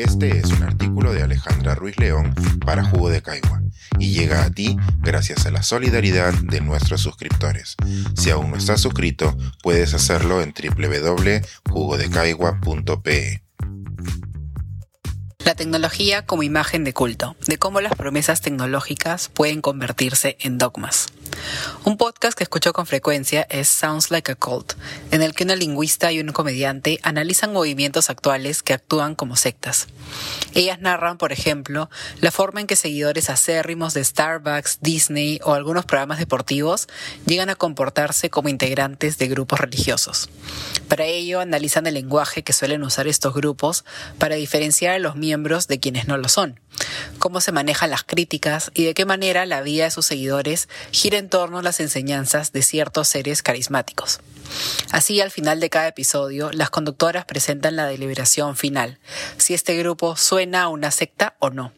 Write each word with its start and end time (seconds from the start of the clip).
Este 0.00 0.38
es 0.38 0.46
un 0.46 0.62
artículo 0.62 1.12
de 1.12 1.22
Alejandra 1.22 1.74
Ruiz 1.74 1.98
León 1.98 2.34
para 2.64 2.82
Jugo 2.82 3.10
de 3.10 3.20
Caigua 3.20 3.60
y 3.98 4.12
llega 4.12 4.44
a 4.44 4.50
ti 4.50 4.78
gracias 5.00 5.44
a 5.44 5.50
la 5.50 5.62
solidaridad 5.62 6.32
de 6.32 6.62
nuestros 6.62 7.02
suscriptores. 7.02 7.76
Si 8.16 8.30
aún 8.30 8.50
no 8.50 8.56
estás 8.56 8.80
suscrito, 8.80 9.36
puedes 9.62 9.92
hacerlo 9.92 10.40
en 10.40 10.54
www.jugodecaigua.pe. 10.54 13.42
La 15.44 15.54
tecnología 15.54 16.24
como 16.24 16.44
imagen 16.44 16.84
de 16.84 16.94
culto, 16.94 17.36
de 17.46 17.58
cómo 17.58 17.82
las 17.82 17.94
promesas 17.94 18.40
tecnológicas 18.40 19.28
pueden 19.28 19.60
convertirse 19.60 20.38
en 20.40 20.56
dogmas. 20.56 21.08
Un 21.84 21.96
podcast 21.96 22.36
que 22.36 22.44
escucho 22.44 22.72
con 22.72 22.86
frecuencia 22.86 23.46
es 23.50 23.68
Sounds 23.68 24.10
Like 24.10 24.32
a 24.32 24.34
Cult, 24.34 24.74
en 25.10 25.22
el 25.22 25.34
que 25.34 25.44
una 25.44 25.56
lingüista 25.56 26.12
y 26.12 26.20
un 26.20 26.32
comediante 26.32 26.98
analizan 27.02 27.52
movimientos 27.52 28.10
actuales 28.10 28.62
que 28.62 28.74
actúan 28.74 29.14
como 29.14 29.36
sectas. 29.36 29.86
Ellas 30.54 30.80
narran, 30.80 31.18
por 31.18 31.32
ejemplo, 31.32 31.88
la 32.20 32.30
forma 32.30 32.60
en 32.60 32.66
que 32.66 32.76
seguidores 32.76 33.30
acérrimos 33.30 33.94
de 33.94 34.04
Starbucks, 34.04 34.78
Disney 34.80 35.40
o 35.42 35.54
algunos 35.54 35.84
programas 35.84 36.18
deportivos 36.18 36.88
llegan 37.26 37.50
a 37.50 37.54
comportarse 37.54 38.30
como 38.30 38.48
integrantes 38.48 39.18
de 39.18 39.28
grupos 39.28 39.60
religiosos. 39.60 40.28
Para 40.88 41.04
ello, 41.04 41.40
analizan 41.40 41.86
el 41.86 41.94
lenguaje 41.94 42.42
que 42.42 42.52
suelen 42.52 42.82
usar 42.82 43.08
estos 43.08 43.34
grupos 43.34 43.84
para 44.18 44.34
diferenciar 44.34 44.94
a 44.94 44.98
los 44.98 45.16
miembros 45.16 45.66
de 45.66 45.80
quienes 45.80 46.08
no 46.08 46.16
lo 46.16 46.28
son 46.28 46.60
cómo 47.18 47.40
se 47.40 47.52
manejan 47.52 47.90
las 47.90 48.04
críticas 48.04 48.70
y 48.74 48.84
de 48.84 48.94
qué 48.94 49.04
manera 49.04 49.46
la 49.46 49.62
vida 49.62 49.84
de 49.84 49.90
sus 49.90 50.06
seguidores 50.06 50.68
gira 50.90 51.18
en 51.20 51.28
torno 51.28 51.58
a 51.58 51.62
las 51.62 51.78
enseñanzas 51.78 52.50
de 52.52 52.62
ciertos 52.62 53.06
seres 53.06 53.42
carismáticos. 53.42 54.20
Así, 54.90 55.20
al 55.20 55.30
final 55.30 55.60
de 55.60 55.70
cada 55.70 55.86
episodio, 55.86 56.50
las 56.52 56.70
conductoras 56.70 57.24
presentan 57.24 57.76
la 57.76 57.86
deliberación 57.86 58.56
final, 58.56 58.98
si 59.36 59.54
este 59.54 59.76
grupo 59.76 60.16
suena 60.16 60.62
a 60.62 60.68
una 60.68 60.90
secta 60.90 61.36
o 61.38 61.50
no. 61.50 61.72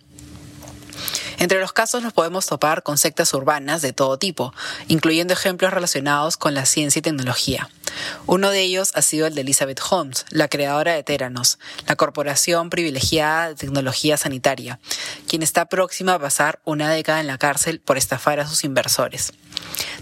Entre 1.39 1.61
los 1.61 1.73
casos 1.73 2.03
nos 2.03 2.13
podemos 2.13 2.47
topar 2.47 2.83
con 2.83 2.97
sectas 2.99 3.35
urbanas 3.35 3.83
de 3.83 3.93
todo 3.93 4.19
tipo, 4.19 4.55
incluyendo 4.89 5.35
ejemplos 5.35 5.73
relacionados 5.73 6.37
con 6.37 6.55
la 6.55 6.65
ciencia 6.65 7.01
y 7.01 7.03
tecnología. 7.03 7.69
Uno 8.27 8.51
de 8.51 8.61
ellos 8.61 8.93
ha 8.95 9.03
sido 9.03 9.27
el 9.27 9.35
de 9.35 9.43
Elizabeth 9.43 9.81
Holmes, 9.91 10.25
la 10.31 10.49
creadora 10.49 10.95
de 10.95 11.03
Theranos, 11.03 11.59
la 11.87 11.97
corporación 11.97 12.71
privilegiada 12.71 13.49
de 13.49 13.55
tecnología 13.55 14.17
sanitaria, 14.17 14.79
quien 15.29 15.43
está 15.43 15.67
próxima 15.67 16.15
a 16.15 16.19
pasar 16.19 16.61
una 16.65 16.91
década 16.91 17.21
en 17.21 17.27
la 17.27 17.39
cárcel 17.39 17.81
por 17.81 17.99
estafar 17.99 18.41
a 18.41 18.47
sus 18.47 18.65
inversores. 18.65 19.33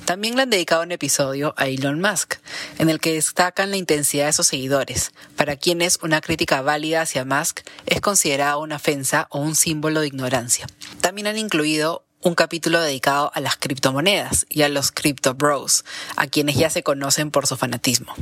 También 0.04 0.34
le 0.34 0.42
han 0.42 0.50
dedicado 0.50 0.82
un 0.82 0.92
episodio 0.92 1.54
a 1.56 1.66
Elon 1.66 2.00
Musk, 2.00 2.36
en 2.78 2.90
el 2.90 3.00
que 3.00 3.14
destacan 3.14 3.70
la 3.70 3.76
intensidad 3.76 4.26
de 4.26 4.32
sus 4.32 4.48
seguidores, 4.48 5.12
para 5.36 5.56
quienes 5.56 5.98
una 6.02 6.20
crítica 6.20 6.62
válida 6.62 7.02
hacia 7.02 7.24
Musk 7.24 7.60
es 7.86 8.00
considerada 8.00 8.56
una 8.56 8.76
ofensa 8.76 9.28
o 9.30 9.38
un 9.38 9.54
símbolo 9.54 10.00
de 10.00 10.08
ignorancia. 10.08 10.66
También 11.00 11.26
han 11.28 11.38
incluido 11.38 12.04
un 12.22 12.34
capítulo 12.34 12.80
dedicado 12.80 13.30
a 13.34 13.40
las 13.40 13.56
criptomonedas 13.56 14.46
y 14.48 14.62
a 14.62 14.68
los 14.68 14.92
crypto 14.92 15.34
bros, 15.34 15.84
a 16.16 16.26
quienes 16.26 16.56
ya 16.56 16.68
se 16.68 16.82
conocen 16.82 17.30
por 17.30 17.46
su 17.46 17.56
fanatismo. 17.56 18.14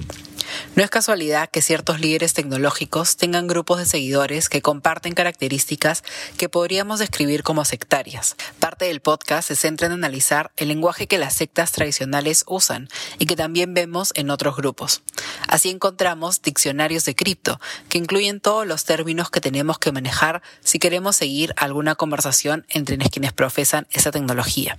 No 0.77 0.82
es 0.82 0.91
casualidad 0.91 1.48
que 1.50 1.62
ciertos 1.62 2.00
líderes 2.00 2.34
tecnológicos 2.34 3.16
tengan 3.16 3.46
grupos 3.46 3.78
de 3.78 3.86
seguidores 3.86 4.48
que 4.48 4.62
comparten 4.62 5.14
características 5.14 6.05
que 6.36 6.48
podríamos 6.48 6.98
describir 6.98 7.42
como 7.42 7.64
sectarias. 7.64 8.36
Parte 8.60 8.84
del 8.84 9.00
podcast 9.00 9.48
se 9.48 9.56
centra 9.56 9.86
en 9.86 9.92
analizar 9.92 10.52
el 10.56 10.68
lenguaje 10.68 11.06
que 11.06 11.18
las 11.18 11.34
sectas 11.34 11.72
tradicionales 11.72 12.44
usan 12.46 12.88
y 13.18 13.27
que 13.27 13.36
también 13.36 13.74
vemos 13.74 14.12
en 14.14 14.30
otros 14.30 14.56
grupos. 14.56 15.02
Así 15.46 15.70
encontramos 15.70 16.42
diccionarios 16.42 17.05
de 17.05 17.14
cripto, 17.14 17.60
que 17.88 17.98
incluyen 17.98 18.40
todos 18.40 18.66
los 18.66 18.84
términos 18.84 19.30
que 19.30 19.40
tenemos 19.40 19.78
que 19.78 19.92
manejar 19.92 20.42
si 20.62 20.78
queremos 20.78 21.16
seguir 21.16 21.55
alguna 21.56 21.94
conversación 21.94 22.66
entre 22.68 22.98
quienes 22.98 23.33
profesan 23.33 23.86
esa 23.90 24.11
tecnología. 24.11 24.78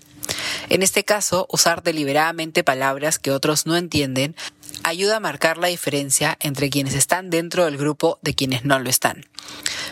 En 0.70 0.84
este 0.84 1.04
caso, 1.04 1.48
usar 1.50 1.82
deliberadamente 1.82 2.64
palabras 2.64 3.18
que 3.18 3.32
otros 3.32 3.66
no 3.66 3.76
entienden 3.76 4.36
ayuda 4.84 5.18
a 5.18 5.20
marcar 5.20 5.58
la 5.58 5.68
diferencia 5.68 6.38
entre 6.40 6.70
quienes 6.70 6.94
están 6.94 7.30
dentro 7.30 7.66
del 7.66 7.78
grupo 7.78 8.20
de 8.22 8.36
quienes 8.36 8.66
no 8.66 8.80
lo 8.80 8.90
están. 8.90 9.26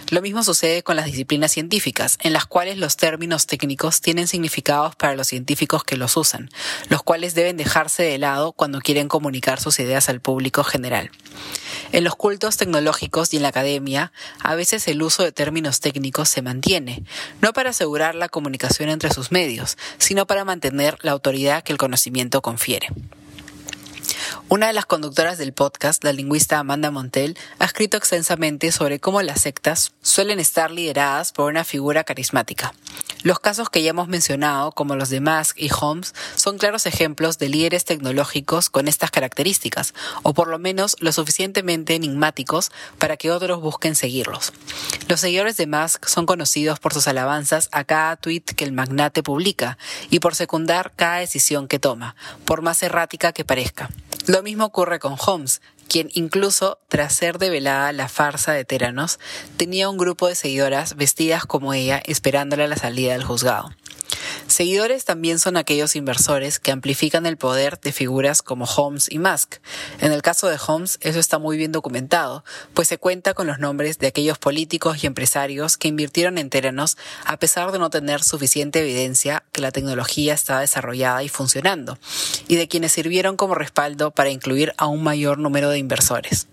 Lo 0.09 0.22
mismo 0.22 0.44
sucede 0.44 0.84
con 0.84 0.96
las 0.96 1.06
disciplinas 1.06 1.52
científicas, 1.52 2.18
en 2.22 2.31
las 2.31 2.46
cuales 2.46 2.78
los 2.78 2.96
términos 2.96 3.46
técnicos 3.46 4.00
tienen 4.00 4.28
significados 4.28 4.96
para 4.96 5.16
los 5.16 5.28
científicos 5.28 5.84
que 5.84 5.97
los 5.97 6.16
usan, 6.16 6.50
los 6.90 7.03
cuales 7.03 7.36
deben 7.36 7.58
dejarse 7.58 8.03
de 8.03 8.18
lado 8.18 8.53
cuando 8.53 8.80
quieren 8.80 9.09
comunicar 9.09 9.59
sus 9.59 9.80
ideas 9.80 10.08
al 10.08 10.22
público 10.22 10.64
general. 10.64 11.12
En 11.92 12.03
los 12.03 12.16
cultos 12.16 12.58
tecnológicos 12.58 13.34
y 13.34 13.38
en 13.38 13.44
la 13.44 13.50
academia, 13.50 14.12
a 14.40 14.56
veces 14.56 14.88
el 14.88 15.02
uso 15.02 15.24
de 15.24 15.31
términos 15.31 15.80
técnicos 15.80 16.30
se 16.30 16.42
mantiene, 16.42 17.03
no 17.42 17.53
para 17.53 17.72
asegurar 17.72 18.16
la 18.16 18.30
comunicación 18.30 18.90
entre 18.90 19.14
sus 19.14 19.31
medios, 19.31 19.78
sino 19.97 20.26
para 20.26 20.46
mantener 20.46 20.97
la 21.02 21.12
autoridad 21.12 21.64
que 21.64 21.74
el 21.74 21.78
conocimiento 21.78 22.42
confiere. 22.42 22.88
Una 24.50 24.68
de 24.68 24.74
las 24.74 24.85
conductoras 24.85 25.38
del 25.38 25.52
podcast, 25.52 26.06
la 26.06 26.13
lingüista 26.13 26.58
Amanda 26.58 26.90
Montel, 26.90 27.38
ha 27.59 27.66
escrito 27.66 27.97
extensamente 27.97 28.72
sobre 28.72 29.02
cómo 29.02 29.22
las 29.22 29.41
sectas 29.41 29.91
suelen 30.02 30.40
estar 30.40 30.72
lideradas 30.72 31.34
por 31.34 31.52
una 31.52 31.66
figura 31.66 32.06
carismática. 32.06 32.74
Los 33.24 33.41
casos 33.41 33.69
que 33.69 33.84
ya 33.84 33.90
hemos 33.90 34.08
mencionado, 34.08 34.72
como 34.72 34.96
los 34.96 35.09
de 35.09 35.19
Musk 35.19 35.58
y 35.58 35.69
Holmes, 35.78 36.16
son 36.35 36.58
claros 36.59 36.85
ejemplos 36.85 37.38
de 37.40 37.50
líderes 37.50 37.84
tecnológicos 37.84 38.69
con 38.69 38.88
estas 38.88 39.12
características, 39.12 39.94
o 40.24 40.34
por 40.34 40.47
lo 40.47 40.59
menos 40.59 40.96
lo 41.02 41.12
suficientemente 41.12 41.96
enigmáticos 41.96 42.72
para 43.00 43.18
que 43.18 43.31
otros 43.31 43.59
busquen 43.59 43.96
seguirlos. 43.96 44.53
Los 45.09 45.19
seguidores 45.19 45.58
de 45.58 45.68
Musk 45.68 46.08
son 46.08 46.25
conocidos 46.25 46.79
por 46.79 46.94
sus 46.94 47.09
alabanzas 47.09 47.68
a 47.74 47.84
cada 47.84 48.16
tweet 48.16 48.44
que 48.56 48.64
el 48.64 48.72
magnate 48.72 49.24
publica 49.24 49.78
y 50.09 50.22
por 50.22 50.35
secundar 50.35 50.94
cada 50.96 51.18
decisión 51.18 51.68
que 51.68 51.79
toma, 51.79 52.16
por 52.46 52.62
más 52.62 52.81
errática 52.81 53.34
que 53.34 53.44
parezca. 53.44 53.90
Lo 54.28 54.44
mismo 54.44 54.66
ocurre 54.66 55.00
con 55.00 55.16
Holmes, 55.26 55.62
quien 55.88 56.10
incluso, 56.14 56.80
tras 56.90 57.14
ser 57.14 57.38
develada 57.38 57.94
la 57.94 58.10
farsa 58.10 58.52
de 58.52 58.66
Teranos, 58.66 59.20
tenía 59.56 59.90
un 59.90 59.98
grupo 59.98 60.28
de 60.28 60.36
seguidoras 60.36 60.98
vestidas 60.98 61.46
como 61.46 61.74
ella 61.74 62.02
esperándole 62.06 62.66
a 62.66 62.68
la 62.68 62.76
salida 62.76 63.14
del 63.14 63.24
juzgado. 63.24 63.70
Seguidores 64.47 65.03
también 65.03 65.40
son 65.40 65.58
aquellos 65.58 65.96
inversores 65.96 66.59
que 66.59 66.72
amplifican 66.72 67.25
el 67.25 67.38
poder 67.38 67.80
de 67.81 67.91
figuras 67.91 68.41
como 68.41 68.66
Holmes 68.66 69.08
y 69.12 69.19
Musk. 69.19 69.56
En 70.00 70.13
el 70.13 70.22
caso 70.22 70.47
de 70.47 70.58
Holmes, 70.66 70.97
eso 71.02 71.19
está 71.19 71.38
muy 71.38 71.58
bien 71.58 71.74
documentado, 71.74 72.46
pues 72.74 72.88
se 72.88 72.97
cuenta 72.97 73.34
con 73.34 73.46
los 73.46 73.59
nombres 73.59 74.00
de 74.00 74.08
aquellos 74.08 74.38
políticos 74.38 75.03
y 75.03 75.08
empresarios 75.08 75.78
que 75.78 75.90
invirtieron 75.90 76.38
en 76.38 76.50
Teranos 76.50 76.97
a 77.25 77.38
pesar 77.38 77.72
de 77.72 77.80
no 77.80 77.90
tener 77.90 78.24
suficiente 78.24 78.80
evidencia 78.80 79.44
que 79.52 79.62
la 79.62 79.72
tecnología 79.72 80.34
estaba 80.34 80.62
desarrollada 80.62 81.24
y 81.24 81.29
funcionando, 81.29 81.97
y 82.47 82.56
de 82.56 82.68
quienes 82.68 82.94
sirvieron 82.94 83.35
como 83.35 83.53
respaldo 83.53 84.12
para 84.12 84.29
incluir 84.29 84.74
a 84.78 84.88
un 84.88 85.03
mayor 85.03 85.40
número 85.40 85.69
de 85.69 85.78
inversores. 85.78 86.47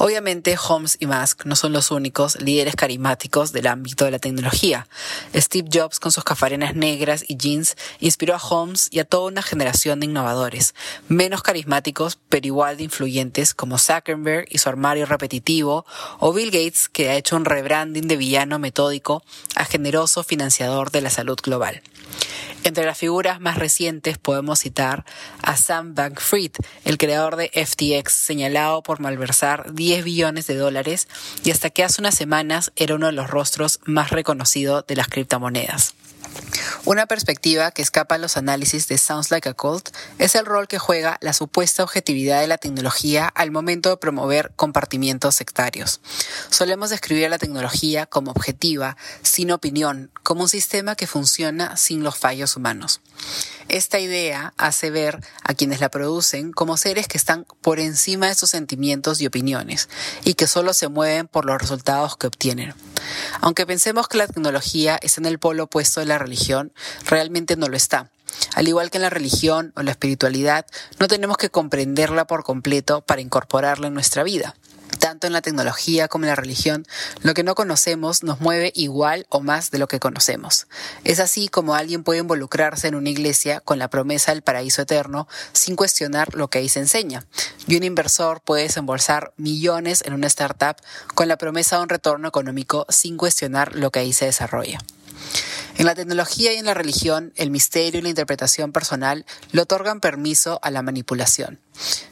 Obviamente, 0.00 0.56
Holmes 0.56 0.96
y 1.00 1.06
Musk 1.06 1.44
no 1.44 1.56
son 1.56 1.72
los 1.72 1.90
únicos 1.90 2.40
líderes 2.40 2.76
carismáticos 2.76 3.50
del 3.50 3.66
ámbito 3.66 4.04
de 4.04 4.12
la 4.12 4.20
tecnología. 4.20 4.86
Steve 5.34 5.68
Jobs, 5.72 5.98
con 5.98 6.12
sus 6.12 6.22
cafarenas 6.22 6.76
negras 6.76 7.24
y 7.26 7.36
jeans, 7.36 7.76
inspiró 7.98 8.36
a 8.36 8.38
Holmes 8.38 8.88
y 8.92 9.00
a 9.00 9.04
toda 9.04 9.26
una 9.26 9.42
generación 9.42 9.98
de 9.98 10.06
innovadores, 10.06 10.76
menos 11.08 11.42
carismáticos, 11.42 12.18
pero 12.28 12.46
igual 12.46 12.76
de 12.76 12.84
influyentes, 12.84 13.54
como 13.54 13.76
Zuckerberg 13.76 14.46
y 14.50 14.58
su 14.58 14.68
armario 14.68 15.04
repetitivo, 15.04 15.84
o 16.20 16.32
Bill 16.32 16.52
Gates, 16.52 16.88
que 16.88 17.10
ha 17.10 17.16
hecho 17.16 17.34
un 17.36 17.44
rebranding 17.44 18.06
de 18.06 18.16
villano 18.16 18.60
metódico 18.60 19.24
a 19.56 19.64
generoso 19.64 20.22
financiador 20.22 20.92
de 20.92 21.00
la 21.00 21.10
salud 21.10 21.38
global. 21.42 21.82
Entre 22.68 22.84
las 22.84 22.98
figuras 22.98 23.40
más 23.40 23.56
recientes 23.56 24.18
podemos 24.18 24.58
citar 24.58 25.06
a 25.40 25.56
Sam 25.56 25.94
Bankman-Fried, 25.94 26.52
el 26.84 26.98
creador 26.98 27.36
de 27.36 27.48
FTX, 27.48 28.12
señalado 28.12 28.82
por 28.82 29.00
malversar 29.00 29.72
10 29.72 30.04
billones 30.04 30.46
de 30.46 30.56
dólares 30.56 31.08
y 31.44 31.50
hasta 31.50 31.70
que 31.70 31.82
hace 31.82 32.02
unas 32.02 32.14
semanas 32.14 32.70
era 32.76 32.96
uno 32.96 33.06
de 33.06 33.12
los 33.12 33.30
rostros 33.30 33.80
más 33.86 34.10
reconocidos 34.10 34.86
de 34.86 34.96
las 34.96 35.08
criptomonedas. 35.08 35.94
Una 36.88 37.04
perspectiva 37.04 37.70
que 37.70 37.82
escapa 37.82 38.14
a 38.14 38.18
los 38.18 38.38
análisis 38.38 38.88
de 38.88 38.96
Sounds 38.96 39.30
Like 39.30 39.50
a 39.50 39.52
Cult 39.52 39.90
es 40.18 40.34
el 40.34 40.46
rol 40.46 40.68
que 40.68 40.78
juega 40.78 41.18
la 41.20 41.34
supuesta 41.34 41.82
objetividad 41.82 42.40
de 42.40 42.46
la 42.46 42.56
tecnología 42.56 43.26
al 43.26 43.50
momento 43.50 43.90
de 43.90 43.98
promover 43.98 44.52
compartimientos 44.56 45.34
sectarios. 45.34 46.00
Solemos 46.48 46.88
describir 46.88 47.28
la 47.28 47.36
tecnología 47.36 48.06
como 48.06 48.30
objetiva, 48.30 48.96
sin 49.20 49.50
opinión, 49.50 50.10
como 50.22 50.44
un 50.44 50.48
sistema 50.48 50.96
que 50.96 51.06
funciona 51.06 51.76
sin 51.76 52.02
los 52.02 52.16
fallos 52.16 52.56
humanos. 52.56 53.02
Esta 53.68 53.98
idea 53.98 54.54
hace 54.56 54.88
ver 54.88 55.20
a 55.42 55.52
quienes 55.52 55.80
la 55.80 55.90
producen 55.90 56.52
como 56.52 56.78
seres 56.78 57.06
que 57.06 57.18
están 57.18 57.44
por 57.60 57.80
encima 57.80 58.28
de 58.28 58.34
sus 58.34 58.48
sentimientos 58.48 59.20
y 59.20 59.26
opiniones 59.26 59.90
y 60.24 60.32
que 60.32 60.46
solo 60.46 60.72
se 60.72 60.88
mueven 60.88 61.28
por 61.28 61.44
los 61.44 61.60
resultados 61.60 62.16
que 62.16 62.28
obtienen. 62.28 62.72
Aunque 63.40 63.66
pensemos 63.66 64.08
que 64.08 64.18
la 64.18 64.26
tecnología 64.26 64.98
está 65.02 65.20
en 65.20 65.26
el 65.26 65.38
polo 65.38 65.64
opuesto 65.64 66.00
de 66.00 66.06
la 66.06 66.18
religión, 66.18 66.72
realmente 67.06 67.56
no 67.56 67.68
lo 67.68 67.76
está. 67.76 68.10
Al 68.54 68.68
igual 68.68 68.90
que 68.90 68.98
en 68.98 69.02
la 69.02 69.10
religión 69.10 69.72
o 69.76 69.82
la 69.82 69.90
espiritualidad, 69.90 70.66
no 70.98 71.08
tenemos 71.08 71.36
que 71.36 71.50
comprenderla 71.50 72.26
por 72.26 72.44
completo 72.44 73.00
para 73.00 73.20
incorporarla 73.20 73.88
en 73.88 73.94
nuestra 73.94 74.22
vida 74.22 74.54
tanto 75.08 75.26
en 75.26 75.32
la 75.32 75.40
tecnología 75.40 76.06
como 76.06 76.26
en 76.26 76.28
la 76.28 76.34
religión, 76.34 76.86
lo 77.22 77.32
que 77.32 77.42
no 77.42 77.54
conocemos 77.54 78.22
nos 78.22 78.42
mueve 78.42 78.72
igual 78.74 79.26
o 79.30 79.40
más 79.40 79.70
de 79.70 79.78
lo 79.78 79.88
que 79.88 80.00
conocemos. 80.00 80.66
Es 81.02 81.18
así 81.18 81.48
como 81.48 81.74
alguien 81.74 82.04
puede 82.04 82.20
involucrarse 82.20 82.88
en 82.88 82.94
una 82.94 83.08
iglesia 83.08 83.60
con 83.60 83.78
la 83.78 83.88
promesa 83.88 84.32
del 84.32 84.42
paraíso 84.42 84.82
eterno 84.82 85.26
sin 85.54 85.76
cuestionar 85.76 86.34
lo 86.34 86.48
que 86.50 86.58
ahí 86.58 86.68
se 86.68 86.80
enseña. 86.80 87.24
Y 87.66 87.78
un 87.78 87.84
inversor 87.84 88.42
puede 88.42 88.64
desembolsar 88.64 89.32
millones 89.38 90.02
en 90.04 90.12
una 90.12 90.26
startup 90.26 90.76
con 91.14 91.26
la 91.26 91.38
promesa 91.38 91.76
de 91.76 91.84
un 91.84 91.88
retorno 91.88 92.28
económico 92.28 92.84
sin 92.90 93.16
cuestionar 93.16 93.74
lo 93.76 93.90
que 93.90 94.00
ahí 94.00 94.12
se 94.12 94.26
desarrolla. 94.26 94.78
En 95.78 95.86
la 95.86 95.94
tecnología 95.94 96.52
y 96.52 96.56
en 96.56 96.64
la 96.64 96.74
religión, 96.74 97.32
el 97.36 97.52
misterio 97.52 98.00
y 98.00 98.02
la 98.02 98.08
interpretación 98.08 98.72
personal 98.72 99.24
le 99.52 99.62
otorgan 99.62 100.00
permiso 100.00 100.58
a 100.62 100.72
la 100.72 100.82
manipulación. 100.82 101.60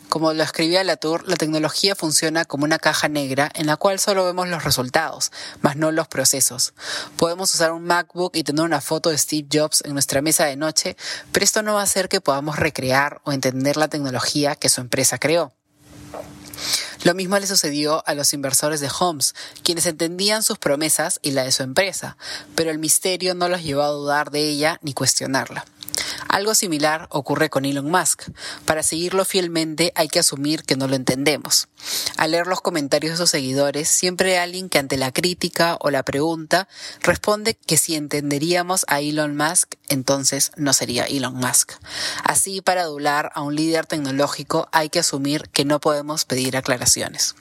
Como 0.08 0.32
lo 0.32 0.44
escribía 0.44 0.84
Latour, 0.84 1.26
la 1.26 1.34
tecnología 1.34 1.96
funciona 1.96 2.44
como 2.44 2.62
una 2.62 2.78
caja 2.78 3.08
negra 3.08 3.50
en 3.56 3.66
la 3.66 3.76
cual 3.76 3.98
solo 3.98 4.24
vemos 4.24 4.46
los 4.46 4.62
resultados, 4.62 5.32
más 5.62 5.74
no 5.74 5.90
los 5.90 6.06
procesos. 6.06 6.74
Podemos 7.16 7.52
usar 7.52 7.72
un 7.72 7.82
MacBook 7.82 8.36
y 8.36 8.44
tener 8.44 8.64
una 8.64 8.80
foto 8.80 9.10
de 9.10 9.18
Steve 9.18 9.48
Jobs 9.52 9.82
en 9.84 9.94
nuestra 9.94 10.22
mesa 10.22 10.44
de 10.44 10.54
noche, 10.54 10.96
pero 11.32 11.42
esto 11.42 11.62
no 11.62 11.74
va 11.74 11.80
a 11.80 11.84
hacer 11.84 12.08
que 12.08 12.20
podamos 12.20 12.60
recrear 12.60 13.20
o 13.24 13.32
entender 13.32 13.76
la 13.76 13.88
tecnología 13.88 14.54
que 14.54 14.68
su 14.68 14.80
empresa 14.80 15.18
creó. 15.18 15.55
Lo 17.06 17.14
mismo 17.14 17.38
le 17.38 17.46
sucedió 17.46 18.02
a 18.04 18.14
los 18.14 18.32
inversores 18.32 18.80
de 18.80 18.90
Holmes, 18.98 19.36
quienes 19.62 19.86
entendían 19.86 20.42
sus 20.42 20.58
promesas 20.58 21.20
y 21.22 21.30
la 21.30 21.44
de 21.44 21.52
su 21.52 21.62
empresa, 21.62 22.16
pero 22.56 22.72
el 22.72 22.80
misterio 22.80 23.36
no 23.36 23.48
los 23.48 23.62
llevó 23.62 23.82
a 23.82 23.90
dudar 23.90 24.32
de 24.32 24.40
ella 24.40 24.80
ni 24.82 24.92
cuestionarla. 24.92 25.64
Algo 26.28 26.54
similar 26.54 27.06
ocurre 27.10 27.50
con 27.50 27.64
Elon 27.64 27.90
Musk. 27.90 28.30
Para 28.64 28.82
seguirlo 28.82 29.24
fielmente 29.24 29.92
hay 29.94 30.08
que 30.08 30.18
asumir 30.18 30.62
que 30.64 30.76
no 30.76 30.88
lo 30.88 30.96
entendemos. 30.96 31.68
Al 32.16 32.32
leer 32.32 32.46
los 32.46 32.60
comentarios 32.60 33.12
de 33.12 33.16
sus 33.18 33.30
seguidores, 33.30 33.88
siempre 33.88 34.32
hay 34.32 34.44
alguien 34.44 34.68
que 34.68 34.78
ante 34.78 34.96
la 34.96 35.12
crítica 35.12 35.76
o 35.80 35.90
la 35.90 36.02
pregunta 36.02 36.68
responde 37.00 37.54
que 37.54 37.76
si 37.76 37.94
entenderíamos 37.94 38.84
a 38.88 39.00
Elon 39.00 39.36
Musk, 39.36 39.74
entonces 39.88 40.52
no 40.56 40.72
sería 40.72 41.04
Elon 41.04 41.34
Musk. 41.34 41.72
Así, 42.24 42.60
para 42.60 42.82
adular 42.82 43.30
a 43.34 43.42
un 43.42 43.54
líder 43.54 43.86
tecnológico 43.86 44.68
hay 44.72 44.88
que 44.88 45.00
asumir 45.00 45.48
que 45.50 45.64
no 45.64 45.80
podemos 45.80 46.24
pedir 46.24 46.56
aclaraciones. 46.56 47.34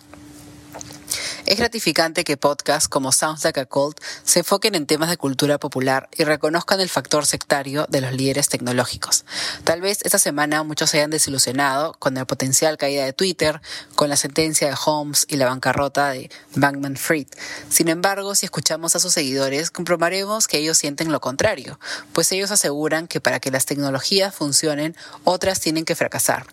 Es 1.45 1.57
gratificante 1.57 2.23
que 2.23 2.37
podcasts 2.37 2.87
como 2.87 3.11
Sounds 3.11 3.43
Like 3.43 3.59
a 3.59 3.65
Cult 3.65 3.99
se 4.23 4.39
enfoquen 4.39 4.75
en 4.75 4.85
temas 4.85 5.09
de 5.09 5.17
cultura 5.17 5.59
popular 5.59 6.09
y 6.17 6.23
reconozcan 6.23 6.79
el 6.79 6.89
factor 6.89 7.25
sectario 7.25 7.85
de 7.89 8.01
los 8.01 8.13
líderes 8.13 8.49
tecnológicos. 8.49 9.25
Tal 9.63 9.81
vez 9.81 9.99
esta 10.03 10.19
semana 10.19 10.63
muchos 10.63 10.89
se 10.89 10.97
hayan 10.97 11.11
desilusionado 11.11 11.93
con 11.99 12.15
la 12.15 12.25
potencial 12.25 12.77
caída 12.77 13.05
de 13.05 13.13
Twitter, 13.13 13.61
con 13.95 14.09
la 14.09 14.17
sentencia 14.17 14.67
de 14.67 14.75
Holmes 14.85 15.25
y 15.29 15.37
la 15.37 15.47
bancarrota 15.47 16.09
de 16.09 16.29
Bankman 16.55 16.97
Fried. 16.97 17.27
Sin 17.69 17.87
embargo, 17.87 18.35
si 18.35 18.45
escuchamos 18.45 18.95
a 18.95 18.99
sus 18.99 19.13
seguidores, 19.13 19.71
comprobaremos 19.71 20.47
que 20.47 20.57
ellos 20.57 20.77
sienten 20.77 21.11
lo 21.11 21.21
contrario, 21.21 21.79
pues 22.13 22.31
ellos 22.31 22.51
aseguran 22.51 23.07
que 23.07 23.21
para 23.21 23.39
que 23.39 23.51
las 23.51 23.65
tecnologías 23.65 24.33
funcionen, 24.33 24.95
otras 25.23 25.59
tienen 25.59 25.85
que 25.85 25.95
fracasar. 25.95 26.47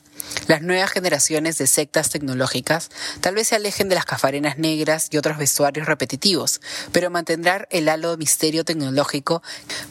Las 0.46 0.62
nuevas 0.62 0.90
generaciones 0.90 1.58
de 1.58 1.66
sectas 1.66 2.10
tecnológicas 2.10 2.90
tal 3.20 3.34
vez 3.34 3.48
se 3.48 3.56
alejen 3.56 3.88
de 3.88 3.94
las 3.94 4.04
cafarenas 4.04 4.58
negras 4.58 5.08
y 5.10 5.16
otros 5.16 5.38
vestuarios 5.38 5.86
repetitivos, 5.86 6.60
pero 6.92 7.10
mantendrán 7.10 7.66
el 7.70 7.88
halo 7.88 8.12
de 8.12 8.16
misterio 8.16 8.64
tecnológico, 8.64 9.42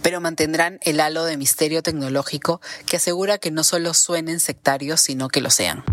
pero 0.01 0.21
mantendrán 0.21 0.79
el 0.81 0.99
halo 0.99 1.25
de 1.25 1.37
misterio 1.37 1.83
tecnológico 1.83 2.61
que 2.85 2.97
asegura 2.97 3.37
que 3.37 3.51
no 3.51 3.63
solo 3.63 3.93
suenen 3.93 4.39
sectarios, 4.39 5.01
sino 5.01 5.29
que 5.29 5.41
lo 5.41 5.49
sean. 5.49 5.83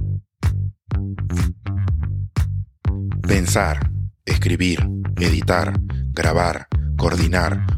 Pensar, 3.26 3.90
escribir, 4.24 4.86
editar, 5.20 5.74
grabar, 6.12 6.68
coordinar, 6.96 7.77